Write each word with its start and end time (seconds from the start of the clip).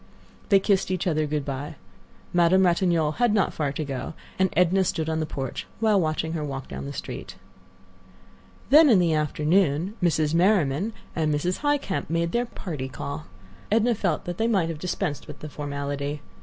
They 0.49 0.59
kissed 0.59 0.89
each 0.89 1.05
other 1.05 1.27
good 1.27 1.45
by. 1.45 1.75
Madame 2.33 2.65
Ratignolle 2.65 3.17
had 3.17 3.35
not 3.35 3.53
far 3.53 3.71
to 3.73 3.85
go, 3.85 4.15
and 4.39 4.49
Edna 4.57 4.83
stood 4.83 5.07
on 5.07 5.19
the 5.19 5.27
porch 5.27 5.65
a 5.67 5.67
while 5.79 6.01
watching 6.01 6.33
her 6.33 6.43
walk 6.43 6.67
down 6.67 6.85
the 6.87 6.91
street. 6.91 7.35
Then 8.71 8.89
in 8.89 8.97
the 8.97 9.13
afternoon 9.13 9.93
Mrs. 10.01 10.33
Merriman 10.33 10.93
and 11.15 11.31
Mrs. 11.31 11.57
Highcamp 11.59 12.05
had 12.05 12.09
made 12.09 12.31
their 12.31 12.47
"party 12.47 12.89
call." 12.89 13.27
Edna 13.71 13.93
felt 13.93 14.25
that 14.25 14.39
they 14.39 14.47
might 14.47 14.69
have 14.69 14.79
dispensed 14.79 15.27
with 15.27 15.37
the 15.41 15.49
formality. 15.49 16.23